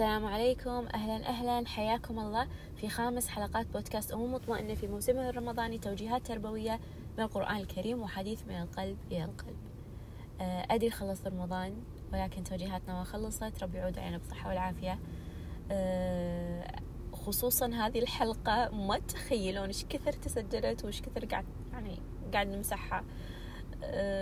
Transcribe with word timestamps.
السلام 0.00 0.26
عليكم. 0.26 0.86
أهلا 0.94 1.28
أهلا. 1.28 1.66
حياكم 1.66 2.18
الله 2.18 2.48
في 2.76 2.88
خامس 2.88 3.28
حلقات 3.28 3.66
بودكاست 3.66 4.12
ام 4.12 4.32
مطمئنة 4.32 4.74
في 4.74 4.86
موسمه 4.86 5.28
الرمضاني. 5.28 5.78
توجيهات 5.78 6.26
تربوية 6.26 6.80
من 7.18 7.24
القرآن 7.24 7.56
الكريم 7.56 8.02
وحديث 8.02 8.42
من 8.48 8.54
القلب 8.54 8.96
إلى 9.12 9.24
القلب 9.24 9.56
آه، 10.40 10.66
أدري 10.70 10.90
خلص 10.90 11.26
رمضان 11.26 11.82
ولكن 12.12 12.44
توجيهاتنا 12.44 12.94
ما 12.94 13.04
خلصت. 13.04 13.62
ربي 13.62 13.78
يعود 13.78 13.98
علينا 13.98 14.18
بالصحه 14.18 14.48
والعافية. 14.48 14.98
آه، 15.70 16.80
خصوصا 17.12 17.66
هذه 17.66 17.98
الحلقة 17.98 18.68
ما 18.68 18.98
تخيلون 18.98 19.66
إيش 19.66 19.84
كثر 19.84 20.12
تسجلت 20.12 20.84
وإيش 20.84 21.02
كثر 21.02 21.24
قاعد 21.24 21.44
يعني 21.72 21.98
قاعد 22.32 22.46
نمسحها. 22.48 23.04
أه 23.84 24.19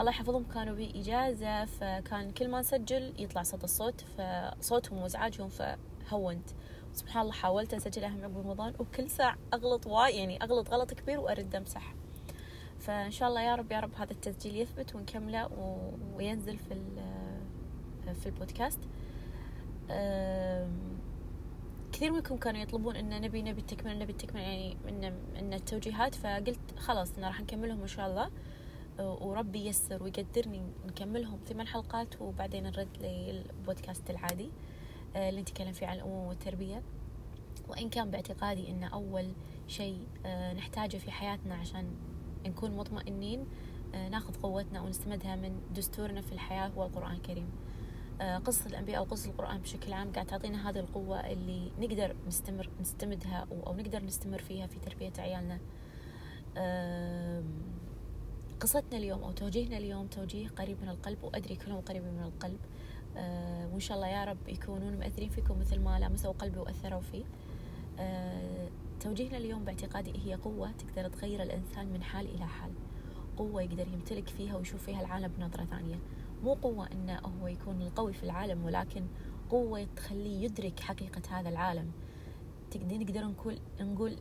الله 0.00 0.10
يحفظهم 0.10 0.44
كانوا 0.44 0.74
بإجازة 0.74 1.64
فكان 1.64 2.30
كل 2.30 2.48
ما 2.48 2.60
نسجل 2.60 3.14
يطلع 3.18 3.42
صوت 3.42 3.64
الصوت 3.64 4.00
فصوتهم 4.00 4.98
وازعاجهم 4.98 5.48
فهونت. 5.48 6.48
سبحان 6.92 7.22
الله 7.22 7.32
حاولت 7.32 7.74
أسجلها 7.74 8.08
من 8.08 8.24
عقب 8.24 8.38
رمضان 8.38 8.74
وكل 8.78 9.10
ساعة 9.10 9.36
أغلط 9.54 9.86
واي 9.86 10.16
يعني 10.16 10.42
أغلط 10.42 10.70
غلط 10.70 10.94
كبير 10.94 11.20
وأرد 11.20 11.54
أمسح. 11.54 11.94
فإن 12.78 13.10
شاء 13.10 13.28
الله 13.28 13.40
يا 13.40 13.54
رب 13.54 13.72
يا 13.72 13.80
رب 13.80 13.94
هذا 13.94 14.12
التسجيل 14.12 14.56
يثبت 14.56 14.94
ونكمله 14.94 15.48
وينزل 16.14 16.58
في 16.58 16.74
في 18.14 18.26
البودكاست. 18.26 18.80
كثير 21.92 22.12
منكم 22.12 22.36
كانوا 22.36 22.60
يطلبون 22.60 22.96
ان 22.96 23.20
نبي 23.20 23.42
نبي 23.42 23.60
التكملة 23.60 23.94
نبي 23.94 24.12
التكملة 24.12 24.42
يعني 24.42 24.76
من 24.86 25.12
من 25.34 25.54
التوجيهات 25.54 26.14
فقلت 26.14 26.78
خلاص 26.78 27.18
أنا 27.18 27.26
راح 27.26 27.40
نكملهم 27.40 27.80
إن 27.80 27.86
شاء 27.86 28.06
الله. 28.06 28.30
وربي 28.98 29.66
يسر 29.66 30.02
ويقدرني 30.02 30.62
نكملهم 30.86 31.38
ثمان 31.46 31.66
حلقات 31.66 32.22
وبعدين 32.22 32.62
نرد 32.62 32.88
للبودكاست 33.00 34.10
العادي 34.10 34.50
آه، 35.16 35.28
اللي 35.28 35.40
نتكلم 35.40 35.72
فيه 35.72 35.86
عن 35.86 35.96
الأمومة 35.96 36.28
والتربية. 36.28 36.82
وإن 37.68 37.88
كان 37.88 38.10
باعتقادي 38.10 38.70
أن 38.70 38.84
أول 38.84 39.32
شيء 39.68 40.06
آه، 40.26 40.52
نحتاجه 40.52 40.96
في 40.96 41.10
حياتنا 41.10 41.54
عشان 41.54 41.94
نكون 42.46 42.76
مطمئنين 42.76 43.46
آه، 43.94 44.08
ناخذ 44.08 44.34
قوتنا 44.34 44.80
ونستمدها 44.80 45.36
من 45.36 45.60
دستورنا 45.74 46.20
في 46.20 46.32
الحياة 46.32 46.68
هو 46.68 46.84
القرآن 46.84 47.12
الكريم. 47.12 47.50
قصة 48.44 48.66
الأنبياء 48.66 48.98
أو 48.98 49.04
قصة 49.04 49.30
القرآن 49.30 49.58
بشكل 49.58 49.92
عام 49.92 50.12
قاعد 50.12 50.26
تعطينا 50.26 50.70
هذه 50.70 50.78
القوة 50.78 51.20
اللي 51.20 51.72
نقدر 51.78 52.16
نستمر 52.26 52.70
نستمدها 52.80 53.46
أو 53.66 53.74
نقدر 53.74 54.04
نستمر 54.04 54.38
فيها 54.38 54.66
في 54.66 54.78
تربية 54.78 55.12
عيالنا. 55.18 55.58
قصتنا 58.62 58.98
اليوم 58.98 59.22
أو 59.22 59.32
توجيهنا 59.32 59.78
اليوم 59.78 60.06
توجيه 60.06 60.48
قريب 60.48 60.76
من 60.82 60.88
القلب 60.88 61.24
وأدري 61.24 61.56
كلهم 61.56 61.80
قريبين 61.80 62.12
من 62.12 62.22
القلب. 62.22 62.58
أه 63.16 63.68
وإن 63.72 63.80
شاء 63.80 63.96
الله 63.96 64.08
يا 64.08 64.24
رب 64.24 64.48
يكونون 64.48 64.96
مؤثرين 64.96 65.28
فيكم 65.28 65.60
مثل 65.60 65.80
ما 65.80 65.98
لمسوا 65.98 66.32
قلبي 66.32 66.58
وأثروا 66.58 67.00
فيه. 67.00 67.24
أه 67.98 68.68
توجيهنا 69.00 69.36
اليوم 69.36 69.64
باعتقادي 69.64 70.12
هي 70.24 70.34
قوة 70.34 70.70
تقدر 70.72 71.08
تغير 71.08 71.42
الإنسان 71.42 71.86
من 71.86 72.02
حال 72.02 72.34
إلى 72.34 72.46
حال. 72.46 72.70
قوة 73.36 73.62
يقدر 73.62 73.88
يمتلك 73.88 74.28
فيها 74.28 74.56
ويشوف 74.56 74.82
فيها 74.82 75.00
العالم 75.00 75.32
بنظرة 75.38 75.64
ثانية. 75.64 75.98
مو 76.44 76.54
قوة 76.54 76.92
إنه 76.92 77.18
هو 77.18 77.46
يكون 77.46 77.82
القوي 77.82 78.12
في 78.12 78.22
العالم 78.22 78.64
ولكن 78.64 79.06
قوة 79.50 79.86
تخليه 79.96 80.44
يدرك 80.44 80.80
حقيقة 80.80 81.22
هذا 81.30 81.48
العالم. 81.48 81.92
نقدر 82.76 83.24
نقول 83.24 83.58
نقول 83.80 84.16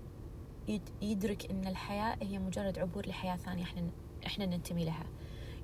يدرك 1.01 1.51
إن 1.51 1.67
الحياة 1.67 2.17
هي 2.21 2.39
مجرد 2.39 2.79
عبور 2.79 3.07
لحياة 3.07 3.35
ثانية. 3.35 3.63
إحنا 3.63 3.81
إحنا 4.25 4.45
ننتمي 4.45 4.85
لها. 4.85 5.05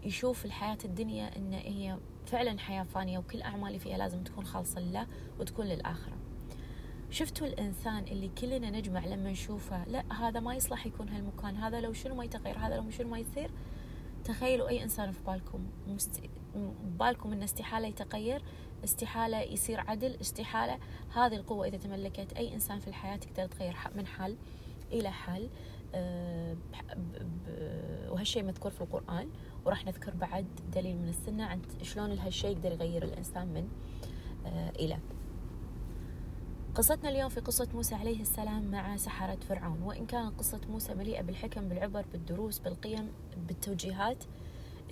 يشوف 0.04 0.46
الحياة 0.46 0.78
الدنيا 0.86 1.38
إن 1.38 1.54
هي 1.54 1.98
فعلا 2.26 2.60
حياة 2.60 2.84
فانية 2.84 3.18
وكل 3.18 3.42
أعمالي 3.42 3.80
فيها 3.80 3.98
لازم 3.98 4.24
تكون 4.24 4.46
خالصة 4.46 4.82
لله 4.82 5.08
وتكون 5.40 5.66
للآخرة. 5.66 6.18
شفتوا 7.10 7.48
الإنسان 7.48 8.04
اللي 8.04 8.28
كلنا 8.28 8.70
نجمع 8.70 9.06
لما 9.06 9.32
نشوفه 9.32 9.84
لا 9.88 10.14
هذا 10.14 10.40
ما 10.40 10.56
يصلح 10.56 10.86
يكون 10.86 11.10
هالمكان 11.10 11.56
هذا 11.56 11.82
لو 11.82 11.94
شنو 11.94 12.16
ما 12.16 12.24
يتغير 12.24 12.60
هذا 12.60 12.76
لو 12.76 12.90
شنو 12.90 13.10
ما 13.10 13.20
يصير. 13.20 13.52
تخيلوا 14.24 14.70
أي 14.70 14.84
إنسان 14.84 15.12
في 15.12 15.20
بالكم 15.28 15.66
مست... 15.88 16.22
بالكم 17.00 17.32
إن 17.32 17.44
استحالة 17.44 17.88
يتغير 17.88 18.42
استحالة 18.84 19.42
يصير 19.42 19.80
عدل 19.80 20.18
استحالة. 20.22 20.80
هذه 21.14 21.36
القوة 21.36 21.68
إذا 21.68 21.78
تملكت 21.78 22.34
أي 22.34 22.54
إنسان 22.54 22.80
في 22.80 22.88
الحياة 22.88 23.16
تقدر 23.16 23.46
تغير 23.46 23.76
من 23.96 24.08
حال 24.08 24.38
إلى 24.92 25.12
حال. 25.12 25.50
وهالشيء 28.10 28.44
مذكور 28.44 28.72
في 28.72 28.82
القرآن 28.82 29.30
وراح 29.66 29.86
نذكر 29.86 30.14
بعد 30.14 30.46
دليل 30.76 30.98
من 30.98 31.10
السنة 31.10 31.46
عن 31.46 31.62
شلون 31.82 32.20
هالشيء 32.20 32.52
يقدر 32.52 32.72
يغير 32.72 33.04
الإنسان 33.04 33.48
من 33.48 33.68
آه، 34.46 34.70
إلى. 34.70 35.00
قصتنا 36.76 37.10
اليوم 37.10 37.30
في 37.30 37.40
قصة 37.40 37.68
موسى 37.74 37.96
عليه 37.96 38.22
السلام 38.22 38.72
مع 38.72 38.98
سحرة 38.98 39.38
فرعون 39.50 39.82
وإن 39.82 40.06
كانت 40.06 40.40
قصة 40.40 40.62
موسى 40.70 40.94
مليئة 40.94 41.22
بالحكم 41.22 41.70
بالعبر 41.70 42.06
بالدروس 42.12 42.60
بالقيم 42.60 43.12
بالتوجيهات 43.48 44.24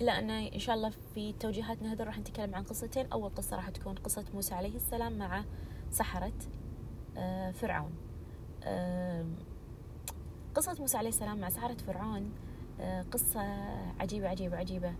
إلا 0.00 0.18
أن 0.18 0.30
إن 0.30 0.58
شاء 0.58 0.76
الله 0.76 0.92
في 1.14 1.32
توجيهاتنا 1.32 1.92
هذا 1.92 2.04
راح 2.04 2.18
نتكلم 2.18 2.54
عن 2.54 2.62
قصتين. 2.62 3.06
أول 3.12 3.30
قصة 3.30 3.56
راح 3.56 3.70
تكون 3.70 3.94
قصة 3.94 4.24
موسى 4.34 4.54
عليه 4.54 4.76
السلام 4.76 5.18
مع 5.18 5.44
سحرة 5.90 6.32
آه، 7.16 7.50
فرعون. 7.50 7.92
قصة 10.56 10.76
موسى 10.80 10.96
عليه 10.96 11.08
السلام 11.08 11.38
مع 11.38 11.48
سحرة 11.48 11.76
فرعون 11.86 12.32
آه، 12.80 13.02
قصة 13.02 13.40
عجيبة 14.00 14.28
عجيبة 14.28 14.56
عجيبة. 14.56 14.94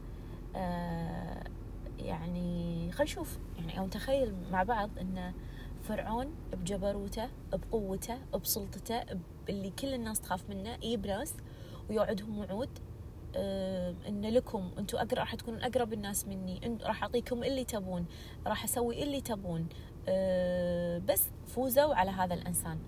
آه، 0.57 1.45
يعني 1.99 2.93
خل 2.93 3.05
نشوف. 3.05 3.39
يعني 3.59 3.79
أو 3.79 3.87
نتخيل 3.87 4.35
مع 4.51 4.63
بعض 4.63 4.91
أن 5.01 5.33
فرعون 5.83 6.35
بجبروته 6.53 7.29
بقوته 7.53 8.19
بسلطته 8.35 9.03
اللي 9.49 9.71
كل 9.71 9.95
الناس 9.95 10.21
تخاف 10.21 10.51
منه 10.51 10.71
يجيب 10.83 11.07
ناس 11.07 11.35
ويوعدهم 11.91 12.39
وعود. 12.39 12.79
آه، 13.37 13.95
إن 14.09 14.21
لكم 14.21 14.71
أنتم 14.79 14.99
اقرب 14.99 15.19
راح 15.19 15.35
تكونون 15.35 15.63
أقرب 15.63 15.93
الناس 15.93 16.27
مني. 16.27 16.79
راح 16.83 17.03
أعطيكم 17.03 17.45
اللي 17.45 17.65
تبون. 17.65 18.07
راح 18.47 18.65
أسوي 18.65 19.03
اللي 19.03 19.21
تبون. 19.21 19.69
بس 21.07 21.29
فوزوا 21.47 21.95
على 21.95 22.11
هذا 22.11 22.35
الإنسان. 22.35 22.79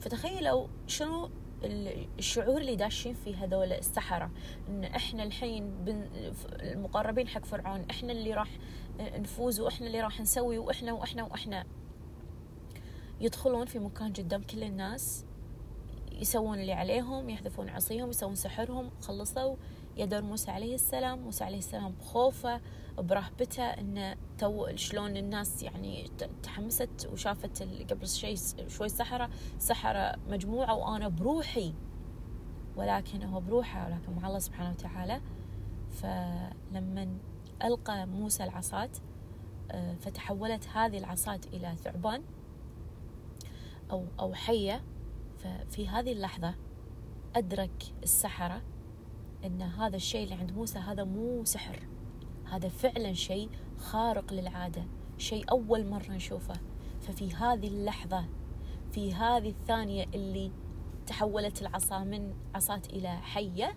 فتخيلوا 0.00 0.66
شنو 0.86 1.30
الشعور 1.64 2.60
اللي 2.60 2.76
داشين 2.76 3.14
فيه 3.14 3.44
هذول 3.44 3.72
السحرة 3.72 4.30
إن 4.68 4.84
إحنا 4.84 5.22
الحين 5.22 5.84
المقربين 6.62 7.28
حق 7.28 7.44
فرعون 7.44 7.86
إحنا 7.90 8.12
اللي 8.12 8.34
راح 8.34 8.48
نفوز 9.00 9.60
وإحنا 9.60 9.86
اللي 9.86 10.00
راح 10.00 10.20
نسوي 10.20 10.58
وإحنا 10.58 10.92
وإحنا 10.92 11.22
وإحنا. 11.24 11.64
يدخلون 13.20 13.66
في 13.66 13.78
مكان 13.78 14.12
قدام 14.12 14.42
كل 14.42 14.62
الناس 14.62 15.24
يسوون 16.12 16.60
اللي 16.60 16.72
عليهم 16.72 17.30
يحذفون 17.30 17.68
عصيهم 17.68 18.10
يسوون 18.10 18.34
سحرهم 18.34 18.90
خلصوا. 19.00 19.56
يدور 19.96 20.22
موسى 20.22 20.50
عليه 20.50 20.74
السلام 20.74 21.18
موسى 21.18 21.44
عليه 21.44 21.58
السلام 21.58 21.92
بخوفه 21.92 22.60
برهبته 22.98 23.62
إنه 23.62 24.16
تو 24.38 24.76
شلون 24.76 25.16
الناس 25.16 25.62
يعني 25.62 26.10
تحمست 26.42 27.08
وشافت 27.12 27.62
قبل 27.90 28.08
شيء 28.08 28.36
شوي 28.68 28.88
سحرة 28.88 29.30
سحرة 29.58 30.16
مجموعة 30.28 30.74
وأنا 30.74 31.08
بروحي. 31.08 31.74
ولكن 32.76 33.22
هو 33.22 33.40
بروحه 33.40 33.86
ولكن 33.86 34.12
مع 34.12 34.28
الله 34.28 34.38
سبحانه 34.38 34.70
وتعالى. 34.70 35.20
فلما 35.90 37.18
ألقى 37.64 38.06
موسى 38.06 38.44
العصات 38.44 38.98
آه، 39.70 39.94
فتحولت 39.94 40.68
هذه 40.68 40.98
العصات 40.98 41.46
إلى 41.46 41.76
ثعبان 41.76 42.22
أو 43.90 44.04
أو 44.20 44.34
حية. 44.34 44.84
ففي 45.38 45.88
هذه 45.88 46.12
اللحظة 46.12 46.54
أدرك 47.36 47.82
السحرة 48.02 48.62
أن 49.44 49.62
هذا 49.62 49.96
الشيء 49.96 50.24
اللي 50.24 50.34
عند 50.34 50.52
موسى 50.52 50.78
هذا 50.78 51.04
مو 51.04 51.44
سحر. 51.44 51.88
هذا 52.50 52.68
فعلا 52.68 53.12
شيء 53.12 53.50
خارق 53.78 54.32
للعادة 54.32 54.84
شيء 55.18 55.50
أول 55.50 55.86
مرة 55.86 56.10
نشوفه. 56.10 56.54
ففي 57.00 57.34
هذه 57.34 57.68
اللحظة 57.68 58.24
في 58.92 59.14
هذه 59.14 59.48
الثانية 59.48 60.04
اللي 60.14 60.52
تحولت 61.06 61.62
العصا 61.62 62.04
من 62.04 62.34
عصات 62.54 62.86
إلى 62.86 63.08
حية 63.08 63.76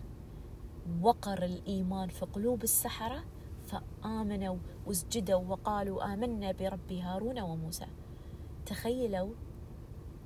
وقر 1.01 1.43
الإيمان 1.43 2.09
في 2.09 2.25
قلوب 2.25 2.63
السحرة 2.63 3.23
فآمنوا 3.63 4.57
واسجدوا 4.85 5.41
وقالوا 5.47 6.13
آمنا 6.13 6.51
برب 6.51 6.91
هارون 6.91 7.39
وموسى. 7.39 7.85
تخيلوا 8.65 9.33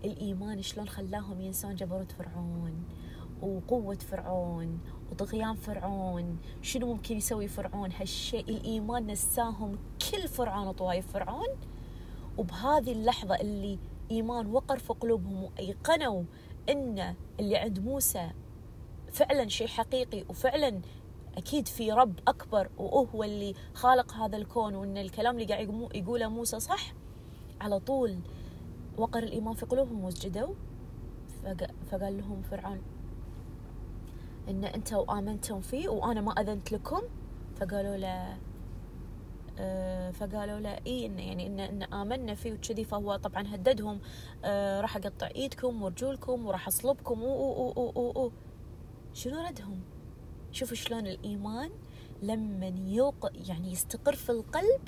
الإيمان 0.06 0.62
شلون 0.62 0.88
خلاهم 0.88 1.42
ينسون 1.42 1.76
جبروت 1.76 2.12
فرعون 2.12 2.84
وقوة 3.42 3.96
فرعون 3.96 4.80
وطغيان 5.14 5.56
فرعون 5.56 6.38
شنو 6.62 6.94
ممكن 6.94 7.18
يسوي 7.18 7.48
فرعون؟ 7.48 7.92
هالشيء 7.92 8.50
الإيمان 8.50 9.08
نساهم 9.08 9.78
كل 10.12 10.28
فرعون 10.28 10.68
وطوايف 10.68 11.12
فرعون. 11.12 11.48
وبهذه 12.38 12.92
اللحظة 12.92 13.36
اللي 13.36 13.80
إيمان 14.12 14.48
وقر 14.48 14.78
في 14.78 14.94
قلوبهم 14.94 15.44
وأيقنوا 15.44 16.24
أن 16.70 17.16
اللي 17.40 17.58
عند 17.58 17.80
موسى 17.80 18.32
فعلا 19.12 19.48
شيء 19.48 19.68
حقيقي 19.68 20.26
وفعلا 20.30 20.82
أكيد 21.38 21.68
في 21.68 21.92
رب 21.92 22.20
أكبر 22.28 22.70
وهو 22.78 23.24
اللي 23.24 23.54
خالق 23.74 24.14
هذا 24.14 24.38
الكون 24.38 24.76
وأن 24.76 24.98
الكلام 24.98 25.36
اللي 25.36 25.46
قاعد 25.46 25.90
يقوله 25.96 26.28
موسى 26.28 26.60
صح. 26.60 26.94
على 27.62 27.80
طول 27.80 28.20
وقر 28.98 29.24
الإيمان 29.24 29.54
في 29.54 29.66
قلوبهم 29.66 30.04
وسجدوا. 30.04 30.54
فقال 31.92 32.18
لهم 32.18 32.42
فرعون 32.42 32.82
إن 34.50 34.66
أنتوا 34.66 35.20
آمنتم 35.20 35.62
فيه 35.62 35.90
وأنا 35.90 36.22
ما 36.22 36.32
أذنت 36.32 36.72
لكم 36.72 37.02
فقالوا 37.56 37.98
له 37.98 38.38
آه، 39.60 40.12
فقالوا 40.12 40.60
له 40.60 40.80
اي 40.88 41.06
إن 41.06 41.20
يعني 41.20 41.48
إن, 41.48 41.60
إن 41.60 41.84
آمنا 41.84 42.36
فيه 42.36 42.54
وكذي 42.54 42.84
فهو 42.84 43.16
طبعا 43.16 43.56
هددهم 43.56 44.00
آه، 44.46 44.82
راح 44.82 44.98
أقطع 44.98 45.28
إيدكم 45.36 45.84
ورجولكم 45.84 46.46
وراح 46.46 46.68
أصلبكم 46.68 47.24
و 47.24 47.28
و 47.28 47.74
و 47.76 47.92
و 47.96 48.26
و 48.26 48.32
شنو 49.14 49.46
ردهم؟ 49.46 49.80
شوفوا 50.52 50.76
شلون 50.76 51.08
الإيمان 51.08 51.72
لما 52.22 52.74
يوق 52.86 53.30
يعني 53.50 53.72
يستقر 53.72 54.16
في 54.16 54.30
القلب 54.30 54.82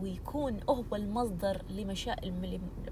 ويكون 0.00 0.60
هو 0.70 0.96
المصدر 0.96 1.62
لمشاعر 1.70 2.32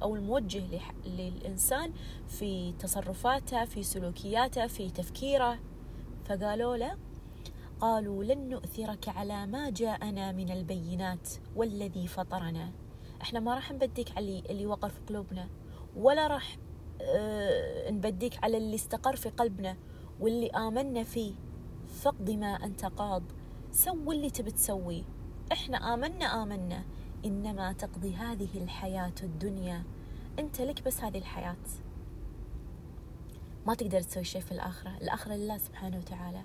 أو 0.02 0.16
الموجه 0.16 0.82
للإنسان 1.06 1.92
في 2.28 2.72
تصرفاته 2.72 3.64
في 3.64 3.82
سلوكياته 3.82 4.66
في 4.66 4.90
تفكيره. 4.90 5.58
فقالوا 6.24 6.76
له 6.76 6.96
قالوا 7.80 8.24
لن 8.24 8.48
نؤثرك 8.48 9.08
على 9.08 9.46
ما 9.46 9.70
جاءنا 9.70 10.32
من 10.32 10.50
البينات 10.50 11.28
والذي 11.56 12.06
فطرنا. 12.06 12.72
إحنا 13.22 13.40
ما 13.40 13.54
راح 13.54 13.72
نبديك 13.72 14.16
على 14.16 14.42
اللي 14.50 14.66
وقر 14.66 14.88
في 14.88 15.00
قلوبنا 15.08 15.48
ولا 15.96 16.26
راح 16.26 16.56
آه 17.02 17.90
نبديك 17.90 18.44
على 18.44 18.56
اللي 18.56 18.74
استقر 18.74 19.16
في 19.16 19.28
قلبنا 19.28 19.76
واللي 20.20 20.50
آمنا 20.50 21.02
فيه. 21.02 21.34
فاقض 21.86 22.30
ما 22.30 22.46
أنت 22.46 22.84
قاض 22.84 23.22
سوي 23.72 24.16
اللي 24.16 24.30
تبي 24.30 24.50
تسويه 24.50 25.02
إحنا 25.52 25.94
آمنا 25.94 26.42
آمنا 26.42 26.82
إنما 27.24 27.72
تقضي 27.72 28.14
هذه 28.14 28.48
الحياة 28.54 29.12
الدنيا. 29.22 29.82
أنت 30.38 30.60
لك 30.60 30.82
بس 30.82 31.00
هذه 31.00 31.18
الحياة. 31.18 31.56
ما 33.66 33.74
تقدر 33.74 34.00
تسوي 34.00 34.24
شيء 34.24 34.40
في 34.40 34.52
الآخرة. 34.52 34.96
الآخرة 35.02 35.34
لله 35.34 35.58
سبحانه 35.58 35.98
وتعالى. 35.98 36.42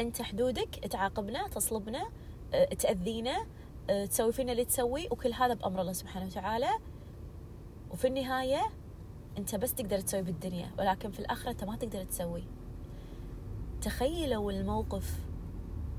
أنت 0.00 0.22
حدودك 0.22 0.68
تعاقبنا 0.90 1.48
تصلبنا 1.48 2.08
أه، 2.54 2.64
تأذينا 2.64 3.46
أه، 3.90 4.04
تسوي 4.04 4.32
فينا 4.32 4.52
اللي 4.52 4.64
تسوي 4.64 5.08
وكل 5.10 5.32
هذا 5.32 5.54
بأمر 5.54 5.80
الله 5.80 5.92
سبحانه 5.92 6.26
وتعالى. 6.26 6.70
وفي 7.90 8.06
النهاية 8.06 8.62
أنت 9.38 9.54
بس 9.54 9.74
تقدر 9.74 10.00
تسوي 10.00 10.22
بالدنيا 10.22 10.70
ولكن 10.78 11.10
في 11.10 11.20
الآخرة 11.20 11.50
أنت 11.50 11.64
ما 11.64 11.76
تقدر 11.76 12.04
تسوي. 12.04 12.44
تخيلوا 13.80 14.52
الموقف 14.52 15.25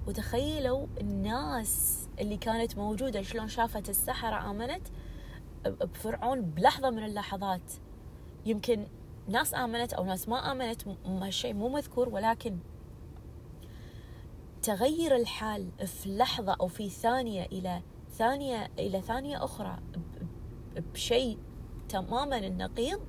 وتخيلوا 0.07 0.87
الناس 1.01 2.07
اللي 2.19 2.37
كانت 2.37 2.77
موجودة 2.77 3.21
شلون 3.21 3.47
شافت 3.47 3.89
السحرة 3.89 4.51
آمنت؟ 4.51 4.87
بفرعون 5.65 6.41
بلحظة 6.41 6.89
من 6.89 7.03
اللحظات. 7.03 7.73
يمكن 8.45 8.87
ناس 9.27 9.53
آمنت 9.53 9.93
أو 9.93 10.05
ناس 10.05 10.29
ما 10.29 10.51
آمنت 10.51 10.87
هالشيء 11.05 11.53
مو 11.53 11.69
مذكور 11.69 12.09
ولكن 12.09 12.57
تغير 14.61 15.15
الحال 15.15 15.71
في 15.85 16.17
لحظة 16.17 16.55
أو 16.61 16.67
في 16.67 16.89
ثانية 16.89 17.45
إلى 17.45 17.81
ثانية 18.11 18.71
إلى 18.79 19.01
ثانية 19.01 19.43
أخرى 19.43 19.79
بشيء 20.93 21.37
تماما 21.89 22.37
النقيض 22.37 23.01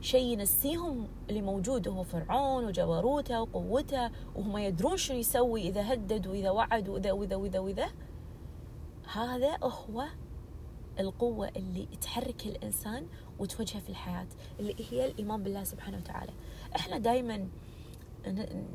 شيء 0.00 0.32
ينسيهم 0.32 1.08
اللي 1.30 1.42
موجود 1.42 1.88
هو 1.88 2.02
فرعون 2.02 2.64
وجبروته 2.64 3.42
وقوته 3.42 4.10
وهم 4.36 4.58
يدرون 4.58 4.96
شنو 4.96 5.18
يسوي 5.18 5.68
إذا 5.68 5.92
هدد 5.92 6.26
وإذا 6.26 6.50
وعد 6.50 6.88
وإذا 6.88 7.12
وإذا 7.12 7.36
وإذا 7.36 7.58
وإذا 7.58 7.88
هذا 9.12 9.58
هو 9.62 10.04
القوة 11.00 11.48
اللي 11.56 11.88
تحرك 12.00 12.46
الإنسان 12.46 13.06
وتوجهه 13.38 13.80
في 13.80 13.88
الحياة 13.88 14.26
اللي 14.60 14.74
هي 14.90 15.06
الإيمان 15.06 15.42
بالله 15.42 15.64
سبحانه 15.64 15.98
وتعالى. 15.98 16.32
إحنا 16.76 16.98
دائما 16.98 17.48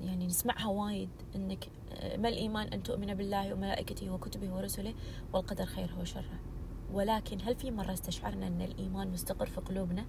يعني 0.03 0.27
نسمعها 0.27 0.67
وايد 0.67 1.09
إنك 1.35 1.69
ما 2.17 2.29
الإيمان 2.29 2.67
أن 2.67 2.83
تؤمن 2.83 3.13
بالله 3.13 3.53
وملائكته 3.53 4.09
وكتبه 4.09 4.55
ورسله 4.55 4.93
والقدر 5.33 5.65
خيره 5.65 5.99
وشره. 6.01 6.39
ولكن 6.93 7.41
هل 7.41 7.55
في 7.55 7.71
مرة 7.71 7.93
استشعرنا 7.93 8.47
إن 8.47 8.61
الإيمان 8.61 9.11
مستقر 9.11 9.45
في 9.45 9.61
قلوبنا؟ 9.61 10.05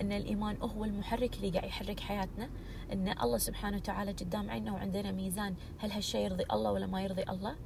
إن 0.00 0.12
الإيمان 0.12 0.56
هو 0.62 0.84
المحرك 0.84 1.36
اللي 1.36 1.50
قاعد 1.50 1.68
يحرك 1.68 2.00
حياتنا. 2.00 2.50
إن 2.92 3.08
الله 3.22 3.38
سبحانه 3.38 3.76
وتعالى 3.76 4.12
قدام 4.12 4.50
عيننا 4.50 4.72
وعندنا 4.72 5.12
ميزان 5.12 5.54
هل 5.78 5.90
هالشيء 5.90 6.20
يرضي 6.24 6.44
الله 6.52 6.72
ولا 6.72 6.86
ما 6.86 7.02
يرضي 7.02 7.22
الله؟ 7.22 7.56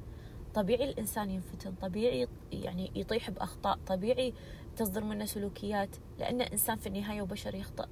طبيعي 0.53 0.89
الإنسان 0.89 1.29
ينفتن 1.31 1.73
طبيعي 1.81 2.27
يعني 2.51 2.91
يطيح 2.95 3.29
بأخطاء 3.29 3.79
طبيعي 3.87 4.33
تصدر 4.75 5.03
منه 5.03 5.25
سلوكيات 5.25 5.89
لأن 6.19 6.41
إنسان 6.41 6.77
في 6.77 6.87
النهاية 6.87 7.21
وبشر 7.21 7.55
يخطئ 7.55 7.87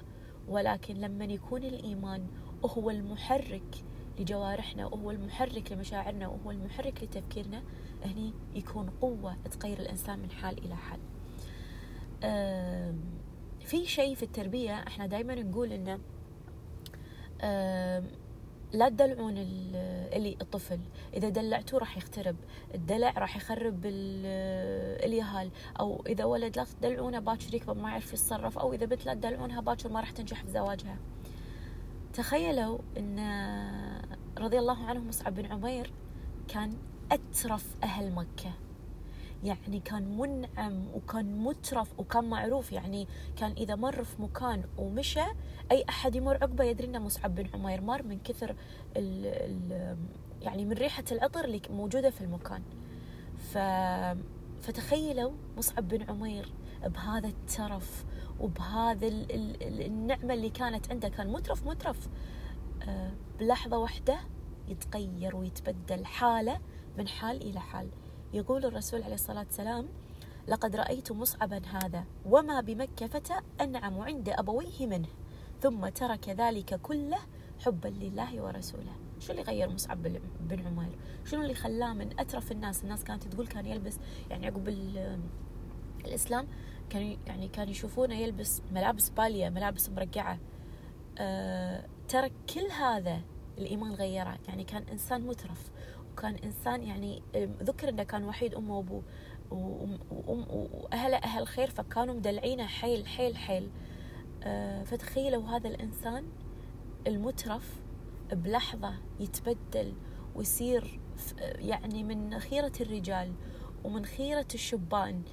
ولكن 0.48 0.96
لما 0.96 1.26
يكون 1.26 1.64
الإيمان 1.64 2.28
هو 2.66 2.90
المحرك 2.90 3.84
لجوارحنا 4.20 4.86
وهو 4.86 5.12
المحرك 5.12 5.72
لمشاعرنا 5.72 6.28
وهو 6.28 6.52
المحرك 6.52 7.04
لتفكيرنا 7.04 7.64
هني 8.06 8.34
يكون 8.56 8.90
قوة 9.02 9.36
تغير 9.60 9.80
الإنسان 9.80 10.20
من 10.20 10.32
حال 10.32 10.66
إلى 10.66 10.76
حال. 10.76 11.00
في 13.70 13.86
شيء 13.86 14.16
في 14.16 14.24
التربية 14.24 14.74
إحنا 14.74 15.06
دائما 15.08 15.36
نقول 15.36 15.74
إنه 15.74 16.00
لا 18.74 18.90
تدلعون 18.90 19.38
اللي 19.38 20.38
الطفل. 20.42 20.80
إذا 21.14 21.30
دلعتوه 21.30 21.80
راح 21.80 21.98
يخترب 21.98 22.36
الدلع 22.76 23.12
راح 23.18 23.38
يخرب 23.38 23.86
اليهال. 23.86 25.52
أو 25.80 26.04
إذا 26.08 26.26
ولد 26.26 26.58
لا 26.58 26.64
تدلعونه 26.64 27.20
باكر 27.20 27.54
يكبر 27.54 27.74
ما 27.74 27.90
يعرف 27.90 28.14
يتصرف. 28.14 28.58
أو 28.58 28.74
إذا 28.74 28.86
بنت 28.86 29.06
لا 29.06 29.14
تدلعونها 29.14 29.62
باكر 29.62 29.90
ما 29.90 30.00
راح 30.00 30.12
تنجح 30.12 30.44
في 30.44 30.52
زواجها. 30.52 30.98
تخيلوا 32.14 32.78
إن 32.98 33.20
رضي 34.38 34.60
الله 34.60 34.86
عنه 34.86 35.00
مصعب 35.00 35.36
بن 35.36 35.46
عمير 35.46 35.94
كان 36.48 36.74
أترف 37.12 37.76
أهل 37.84 38.12
مكة. 38.12 38.54
يعني 39.44 39.80
كان 39.80 40.18
منعم 40.18 40.88
وكان 40.94 41.38
مترف 41.38 42.00
وكان 42.00 42.24
معروف. 42.30 42.72
يعني 42.72 43.08
كان 43.38 43.52
إذا 43.52 43.76
مر 43.76 44.04
في 44.04 44.22
مكان 44.22 44.64
ومشى 44.78 45.26
أي 45.72 45.86
أحد 45.90 46.16
يمر 46.16 46.36
عقبة 46.36 46.64
يدري 46.64 46.88
أنه 46.88 47.00
مصعب 47.00 47.36
بن 47.36 47.50
عمير. 47.54 47.82
مر 47.82 48.04
من 48.04 48.20
كثر 48.20 48.56
ال 48.98 49.26
ال 49.26 49.98
يعني 50.42 50.66
من 50.66 50.74
ريحة 50.74 51.04
العطر 51.12 51.46
اللي 51.46 51.62
موجودة 51.70 52.10
في 52.10 52.22
المكان. 52.22 52.64
ف 53.38 53.58
فتخيلوا 54.62 55.32
مصعب 55.58 55.88
بن 55.88 56.10
عمير 56.10 56.54
بهذا 56.84 57.28
الترف 57.28 58.06
وبهذا 58.40 59.08
النعمة 59.08 60.34
اللي 60.34 60.50
كانت 60.50 60.92
عنده. 60.92 61.10
كان 61.10 61.28
مترف 61.32 61.68
مترف. 61.68 62.10
آه، 62.84 63.12
بلحظة 63.40 63.78
واحدة 63.78 64.20
يتغير 64.68 65.36
ويتبدل 65.36 66.06
حالة 66.06 66.60
من 66.98 67.08
حال 67.08 67.42
إلى 67.42 67.60
حال. 67.60 67.90
يقول 68.34 68.66
الرسول 68.66 69.04
عليه 69.04 69.14
الصلاة 69.14 69.40
والسلام 69.40 69.88
لقد 70.48 70.76
رأيت 70.76 71.12
مصعبا 71.12 71.62
هذا 71.66 72.04
وما 72.26 72.62
بمكة 72.62 73.08
فتى 73.08 73.34
أنعم 73.62 74.00
عند 74.00 74.30
أبويه 74.30 74.88
منه 74.88 75.08
ثم 75.62 75.90
ترك 75.90 76.30
ذلك 76.30 76.82
كله 76.82 77.18
حبا 77.60 77.88
لله 77.88 78.42
ورسوله. 78.42 78.96
شو 79.20 79.32
اللي 79.32 79.44
غير 79.44 79.70
مصعب 79.70 80.04
بن 80.40 80.68
عمير؟ 80.68 80.98
شنو 81.26 81.42
اللي 81.42 81.54
خلاه 81.54 81.94
من 81.94 82.20
أترف 82.20 82.52
الناس؟ 82.52 82.84
الناس 82.84 83.04
كانت 83.04 83.24
تقول 83.24 83.48
كان 83.48 83.66
يلبس 83.66 83.98
يعني 84.30 84.48
عقب 84.48 84.68
الإسلام 86.06 86.48
كان 86.90 87.18
يعني 87.28 87.48
كان 87.48 87.70
يشوفونه 87.70 88.16
يلبس 88.16 88.62
ملابس 88.72 89.10
بالية 89.10 89.50
ملابس 89.50 89.90
مرقعة. 89.90 90.40
أه 91.18 91.86
ترك 92.08 92.32
كل 92.54 92.72
هذا 92.72 93.22
الإيمان 93.58 93.94
غيره. 93.94 94.38
يعني 94.48 94.64
كان 94.64 94.84
إنسان 94.92 95.22
مترف. 95.22 95.72
وكان 96.20 96.36
إنسان 96.36 96.84
يعني 96.84 97.22
ذكر 97.64 97.90
إنه 97.90 98.04
كان 98.04 98.24
وحيد 98.24 98.56
أمه 98.56 98.78
وأبوه 98.78 99.04
وأهله 99.52 101.18
أهل 101.18 101.48
خير 101.48 101.70
فكانوا 101.70 102.16
مدلعينه 102.16 102.66
حيل 102.66 103.08
حيل 103.08 103.38
حيل. 103.38 103.70
أه 104.44 104.84
فتخيلوا 104.84 105.48
هذا 105.48 105.68
الإنسان 105.68 106.26
المترف 107.08 107.80
بلحظة 108.32 108.94
يتبدل 109.20 109.94
ويصير 110.36 111.00
يعني 111.42 112.04
من 112.04 112.40
خيرة 112.40 112.74
الرجال 112.82 113.34
ومن 113.84 114.06
خيرة 114.06 114.48
الشبان. 114.54 115.24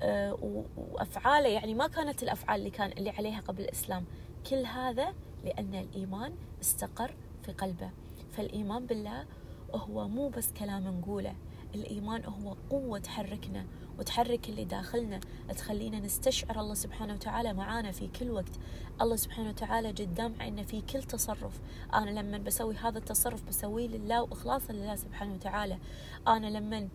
أه 0.00 0.66
وأفعاله 0.76 1.48
يعني 1.48 1.74
ما 1.74 1.86
كانت 1.86 2.22
الأفعال 2.22 2.60
اللي 2.60 2.70
كان 2.70 2.92
اللي 2.92 3.10
عليها 3.10 3.40
قبل 3.40 3.62
الإسلام. 3.62 4.04
كل 4.50 4.66
هذا 4.66 5.14
لأن 5.44 5.74
الإيمان 5.74 6.34
استقر 6.60 7.14
في 7.42 7.52
قلبه. 7.52 7.90
فالإيمان 8.32 8.86
بالله 8.86 9.26
هو 9.76 10.08
مو 10.08 10.28
بس 10.28 10.52
كلام 10.52 10.88
نقوله. 10.88 11.34
الإيمان 11.74 12.24
هو 12.24 12.56
قوة 12.70 12.98
تحركنا 12.98 13.66
وتحرك 13.98 14.48
اللي 14.48 14.64
داخلنا. 14.64 15.20
تخلينا 15.56 16.00
نستشعر 16.00 16.60
الله 16.60 16.74
سبحانه 16.74 17.14
وتعالى 17.14 17.52
معانا 17.52 17.92
في 17.92 18.08
كل 18.08 18.30
وقت. 18.30 18.52
الله 19.00 19.16
سبحانه 19.16 19.48
وتعالى 19.48 19.88
قدام 19.88 20.34
عنا 20.40 20.62
في 20.62 20.80
كل 20.80 21.02
تصرف. 21.02 21.60
أنا 21.94 22.10
لما 22.20 22.38
بسوي 22.38 22.74
هذا 22.74 22.98
التصرف 22.98 23.44
بسويه 23.44 23.88
لله 23.88 24.22
وإخلاصا 24.22 24.72
لله 24.72 24.96
سبحانه 24.96 25.34
وتعالى. 25.34 25.78
أنا 26.28 26.46
لما 26.46 26.88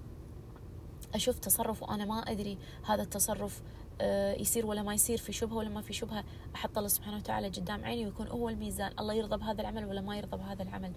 أشوف 1.15 1.39
تصرف 1.39 1.83
وأنا 1.83 2.05
ما 2.05 2.19
أدري 2.19 2.57
هذا 2.85 3.01
التصرف 3.01 3.61
آه، 4.03 4.33
يصير 4.33 4.65
ولا 4.65 4.83
ما 4.83 4.93
يصير 4.93 5.17
في 5.17 5.33
شبهة 5.33 5.55
ولا 5.55 5.69
ما 5.69 5.81
في 5.81 5.93
شبهة 5.93 6.23
أحط 6.55 6.77
الله 6.77 6.87
سبحانه 6.89 7.17
وتعالى 7.17 7.47
قدام 7.47 7.85
عيني 7.85 8.05
ويكون 8.05 8.27
هو 8.27 8.49
الميزان. 8.49 8.91
الله 8.99 9.13
يرضى 9.13 9.37
بهذا 9.37 9.61
العمل 9.61 9.85
ولا 9.85 10.01
ما 10.01 10.17
يرضى 10.17 10.37
بهذا 10.37 10.63
العمل. 10.63 10.93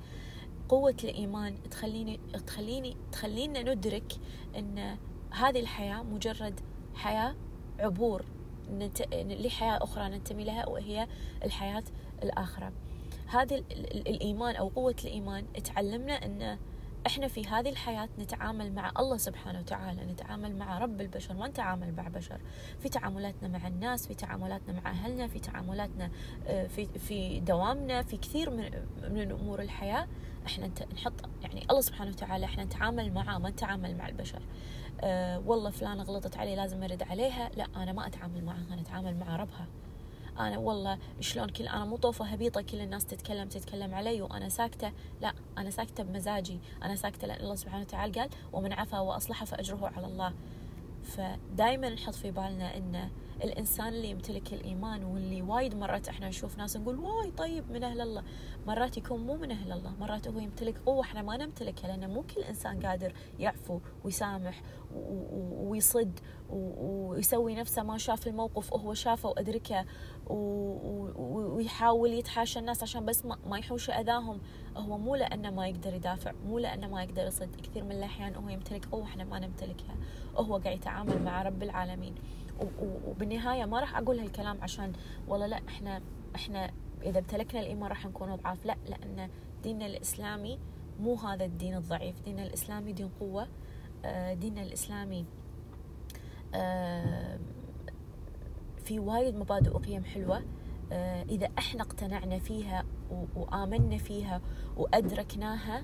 قوة 0.68 0.96
الإيمان 1.04 1.54
تخليني 1.70 2.20
تخليني 2.46 2.96
تخلينا 3.12 3.74
ندرك 3.74 4.12
أن 4.56 4.96
هذه 5.30 5.60
الحياة 5.60 6.02
مجرد 6.02 6.60
حياة 6.94 7.34
عبور 7.78 8.24
لحياة 9.12 9.76
أخرى 9.82 10.08
ننتمي 10.08 10.44
لها 10.44 10.68
وهي 10.68 11.08
الحياة 11.44 11.84
الآخرة. 12.22 12.72
هذا 13.26 13.56
الإيمان 13.56 14.56
أو 14.56 14.68
قوة 14.68 14.96
الإيمان 15.04 15.44
تعلمنا 15.52 16.12
أن 16.12 16.58
إحنا 17.06 17.28
في 17.28 17.46
هذه 17.46 17.68
الحياة 17.68 18.08
نتعامل 18.18 18.72
مع 18.72 18.92
الله 18.98 19.16
سبحانه 19.16 19.58
وتعالى 19.58 20.04
نتعامل 20.04 20.56
مع 20.56 20.78
رب 20.78 21.00
البشر 21.00 21.34
ما 21.34 21.48
نتعامل 21.48 21.94
مع 21.94 22.08
بشر. 22.08 22.40
في 22.80 22.88
تعاملاتنا 22.88 23.48
مع 23.58 23.66
الناس 23.68 24.06
في 24.06 24.14
تعاملاتنا 24.14 24.80
مع 24.80 24.90
أهلنا 24.90 25.26
في 25.26 25.38
تعاملاتنا 25.38 26.10
آه، 26.46 26.66
في 26.66 26.86
في 26.86 27.40
دوامنا 27.40 28.02
في 28.02 28.16
كثير 28.16 28.50
من 28.50 28.70
من 29.10 29.30
أمور 29.32 29.62
الحياة 29.62 30.06
إحنا 30.46 30.70
نحط 30.94 31.12
يعني 31.42 31.66
الله 31.70 31.80
سبحانه 31.80 32.10
وتعالى 32.10 32.46
إحنا 32.46 32.64
نتعامل 32.64 33.12
معاه 33.12 33.38
ما 33.38 33.50
نتعامل 33.50 33.96
مع 33.96 34.08
البشر. 34.08 34.42
أه 35.00 35.38
والله 35.46 35.70
فلانة 35.70 36.02
غلطت 36.02 36.36
علي 36.36 36.56
لازم 36.56 36.82
أرد 36.82 37.02
عليها 37.02 37.50
لا 37.56 37.66
أنا 37.76 37.92
ما 37.92 38.06
أتعامل 38.06 38.44
معها 38.44 38.64
أنا 38.72 38.80
أتعامل 38.80 39.16
مع 39.16 39.36
ربها. 39.36 39.66
أنا 40.38 40.58
والله 40.58 40.98
شلون 41.20 41.48
كل 41.48 41.68
أنا 41.68 41.84
مو 41.84 41.96
طوفة 41.96 42.24
هبيطة 42.24 42.60
كل 42.62 42.80
الناس 42.80 43.04
تتكلم 43.06 43.48
تتكلم 43.48 43.94
علي 43.94 44.22
وأنا 44.22 44.48
ساكتة. 44.48 44.92
لا 45.20 45.34
أنا 45.58 45.70
ساكتة 45.70 46.02
بمزاجي. 46.02 46.60
أنا 46.82 46.96
ساكتة 46.96 47.26
لأن 47.26 47.40
الله 47.40 47.54
سبحانه 47.54 47.82
وتعالى 47.82 48.20
قال 48.20 48.30
ومن 48.52 48.72
عفا 48.72 48.98
وأصلح 49.00 49.44
فأجره 49.44 49.92
على 49.96 50.06
الله. 50.06 50.34
فدائما 51.04 51.90
نحط 51.90 52.14
في 52.14 52.30
بالنا 52.30 52.76
إن 52.76 53.10
الإنسان 53.44 53.88
اللي 53.88 54.10
يمتلك 54.10 54.52
الإيمان 54.52 55.04
واللي 55.04 55.42
وايد 55.42 55.74
مرات 55.74 56.08
إحنا 56.08 56.28
نشوف 56.28 56.58
ناس 56.58 56.76
نقول 56.76 56.98
واي 56.98 57.30
طيب 57.30 57.70
من 57.70 57.84
أهل 57.84 58.00
الله. 58.00 58.22
مرات 58.66 58.96
يكون 58.96 59.26
مو 59.26 59.36
من 59.36 59.50
أهل 59.50 59.72
الله 59.72 59.92
مرات 60.00 60.28
هو 60.28 60.38
يمتلك 60.38 60.78
قوه 60.86 61.00
إحنا 61.00 61.22
ما 61.22 61.36
نمتلكها 61.36 61.88
لأن 61.88 62.10
مو 62.10 62.22
كل 62.22 62.40
إنسان 62.40 62.86
قادر 62.86 63.14
يعفو 63.38 63.80
ويسامح 64.04 64.62
ويصد 65.56 66.20
ويسوي 66.50 67.54
نفسه 67.54 67.82
ما 67.82 67.98
شاف 67.98 68.26
الموقف 68.26 68.72
وهو 68.72 68.94
شافه 68.94 69.28
وأدركه 69.28 69.84
ويحاول 71.56 72.12
يتحاشى 72.12 72.58
الناس 72.58 72.82
عشان 72.82 73.04
بس 73.04 73.24
ما 73.24 73.58
يحوش 73.58 73.90
أذاهم. 73.90 74.40
هو 74.76 74.98
مو 74.98 75.14
لأنه 75.16 75.50
ما 75.50 75.68
يقدر 75.68 75.94
يدافع 75.94 76.32
مو 76.46 76.58
لأنه 76.58 76.88
ما 76.88 77.02
يقدر 77.02 77.26
يصد. 77.26 77.56
كثير 77.56 77.84
من 77.84 77.92
الأحيان 77.92 78.34
هو 78.34 78.48
يمتلك 78.48 78.84
قوه 78.86 79.04
إحنا 79.04 79.24
ما 79.24 79.38
نمتلكها. 79.38 79.94
وهو 80.34 80.56
قاعد 80.56 80.76
يتعامل 80.76 81.22
مع 81.22 81.42
رب 81.42 81.62
العالمين. 81.62 82.14
وبالنهاية 83.06 83.64
ما 83.64 83.80
راح 83.80 83.96
أقول 83.96 84.18
هالكلام 84.18 84.62
عشان 84.62 84.92
والله 85.28 85.46
لا 85.46 85.60
إحنا 85.68 86.02
إحنا 86.34 86.70
إذا 87.02 87.18
امتلكنا 87.18 87.60
الإيمان 87.60 87.88
راح 87.88 88.06
نكون 88.06 88.34
ضعاف 88.36 88.66
لا 88.66 88.76
لأن 88.88 89.30
ديننا 89.62 89.86
الإسلامي 89.86 90.58
مو 91.00 91.14
هذا 91.14 91.44
الدين 91.44 91.76
الضعيف. 91.76 92.20
ديننا 92.20 92.42
الإسلامي 92.46 92.92
دين 92.92 93.08
قوة. 93.20 93.48
آه، 94.04 94.34
ديننا 94.34 94.62
الإسلامي 94.62 95.20
آه، 95.20 95.43
في 98.84 98.98
وايد 98.98 99.34
مبادئ 99.34 99.74
وقيم 99.74 100.04
حلوة. 100.04 100.42
آه، 100.92 101.22
إذا 101.22 101.48
إحنا 101.58 101.82
اقتنعنا 101.82 102.38
فيها 102.38 102.84
وآمنا 103.36 103.98
فيها 103.98 104.40
وأدركناها 104.76 105.82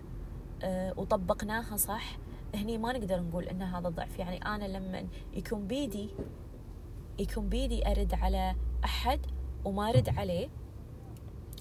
وطبقناها 0.97 1.77
صح 1.77 2.19
هني 2.55 2.79
ما 2.79 2.93
نقدر 2.93 3.21
نقول 3.21 3.45
إن 3.45 3.63
هذا 3.63 3.89
ضعف 3.89 4.19
يعني 4.19 4.37
أنا 4.47 4.65
لما 4.65 5.07
يكون 5.35 5.67
بيدي 5.67 6.11
يكون 7.19 7.49
بيدي 7.49 7.91
أرد 7.91 8.15
على 8.15 8.57
أحد 8.85 9.21
وما 9.65 9.89
أرد 9.89 10.09
عليه 10.19 10.49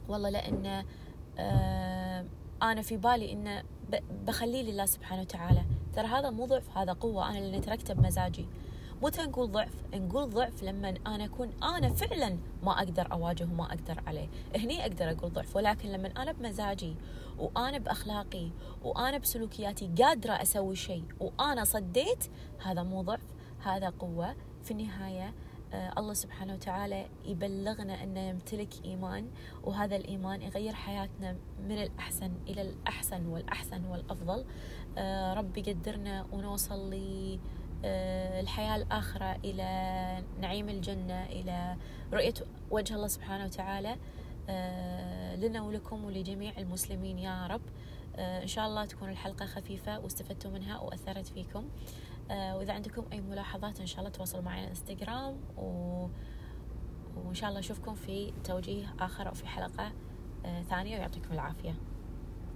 والله 0.10 0.30
لأن 0.30 0.86
آه 1.39 2.25
أنا 2.62 2.82
في 2.82 2.98
بالي 2.98 3.32
إنه 3.32 3.63
بخليه 4.28 4.72
لله 4.72 4.86
سبحانه 4.86 5.22
وتعالى. 5.22 5.63
ترى 5.94 6.08
هذا 6.08 6.30
مو 6.30 6.46
ضعف 6.46 6.78
هذا 6.78 6.94
قوة. 6.94 7.30
أنا 7.30 7.38
اللي 7.38 7.60
تركته 7.60 7.94
بمزاجي. 7.94 8.46
متى 9.01 9.22
نقول 9.22 9.51
ضعف. 9.51 9.74
نقول 9.94 10.29
ضعف 10.29 10.63
لما 10.63 10.89
أنا 11.08 11.25
أكون 11.25 11.51
أنا 11.63 11.89
فعلا 11.89 12.38
ما 12.63 12.72
أقدر 12.72 13.12
أواجه 13.12 13.44
وما 13.44 13.65
أقدر 13.65 14.03
عليه. 14.08 14.27
هني 14.56 14.82
أقدر 14.82 15.12
أقول 15.12 15.34
ضعف. 15.34 15.56
ولكن 15.56 15.89
لما 15.89 16.08
أنا 16.08 16.32
بمزاجي 16.32 16.96
وأنا 17.38 17.77
بأخلاقي 17.77 18.50
وأنا 18.84 19.18
بسلوكياتي 19.18 19.89
قادرة 20.03 20.34
أسوي 20.34 20.75
شيء 20.75 21.03
وأنا 21.20 21.63
صديت 21.63 22.29
هذا 22.63 22.84
مو 22.84 23.01
ضعف. 23.01 23.24
هذا 23.63 23.89
قوة. 23.89 24.36
في 24.63 24.72
النهاية 24.72 25.34
آه، 25.74 25.94
الله 25.98 26.13
سبحانه 26.13 26.53
وتعالى 26.53 27.06
يبلغنا 27.25 28.03
أن 28.03 28.13
نمتلك 28.13 28.86
إيمان 28.86 29.29
وهذا 29.63 29.96
الإيمان 29.96 30.41
يغير 30.41 30.74
حياتنا 30.74 31.36
من 31.68 31.84
الأحسن 31.84 32.32
إلى 32.48 32.62
الأحسن 32.62 33.25
والأحسن 33.25 33.86
والأفضل. 33.86 34.46
آه، 34.98 35.34
ربي 35.34 35.60
يقدرنا 35.68 36.25
ونوصل 36.32 36.89
للحياة 36.89 37.59
آه، 37.86 38.42
الآخرة 38.76 39.36
إلى 39.46 40.24
نعيم 40.42 40.70
الجنة 40.70 41.26
إلى 41.26 41.76
رؤية 42.14 42.34
وجه 42.72 42.96
الله 42.96 43.08
سبحانه 43.08 43.46
وتعالى. 43.46 43.96
لنا 45.38 45.62
ولكم 45.62 46.04
ولجميع 46.04 46.54
المسلمين 46.58 47.20
يا 47.20 47.48
رب. 47.48 47.62
إن 48.20 48.48
شاء 48.48 48.68
الله 48.68 48.86
تكون 48.86 49.10
الحلقة 49.10 49.46
خفيفة 49.46 50.00
واستفدتوا 50.00 50.52
منها 50.52 50.80
وأثرت 50.80 51.28
فيكم. 51.28 51.70
آه، 52.32 52.58
وإذا 52.58 52.74
عندكم 52.74 53.06
أي 53.14 53.22
ملاحظات 53.22 53.80
إن 53.80 53.86
شاء 53.86 54.00
الله 54.00 54.10
تواصلوا 54.10 54.44
معي 54.44 54.60
على 54.60 54.70
إنستغرام. 54.70 55.38
و... 55.58 56.08
وإن 57.16 57.34
شاء 57.34 57.50
الله 57.50 57.60
أشوفكم 57.60 57.96
في 57.96 58.34
توجيه 58.44 58.96
آخر 59.00 59.28
أو 59.28 59.34
في 59.34 59.48
حلقة 59.48 59.92
آه، 60.46 60.62
ثانية 60.62 60.98
ويعطيكم 60.98 61.34
العافية. 61.34 61.76